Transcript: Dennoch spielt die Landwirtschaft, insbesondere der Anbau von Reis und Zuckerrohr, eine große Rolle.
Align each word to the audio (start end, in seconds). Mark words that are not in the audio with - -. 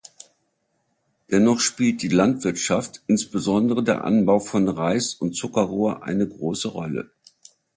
Dennoch 1.29 1.59
spielt 1.59 2.01
die 2.01 2.07
Landwirtschaft, 2.07 3.03
insbesondere 3.05 3.83
der 3.83 4.03
Anbau 4.03 4.39
von 4.39 4.67
Reis 4.67 5.13
und 5.13 5.33
Zuckerrohr, 5.37 6.01
eine 6.01 6.27
große 6.27 6.69
Rolle. 6.69 7.11